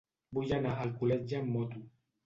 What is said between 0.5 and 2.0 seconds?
anar a Alcoletge amb moto.